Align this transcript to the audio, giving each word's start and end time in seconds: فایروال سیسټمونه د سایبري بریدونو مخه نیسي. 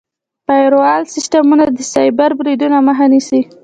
فایروال 0.45 1.01
سیسټمونه 1.13 1.63
د 1.69 1.79
سایبري 1.93 2.33
بریدونو 2.39 2.77
مخه 2.87 3.05
نیسي. 3.11 3.41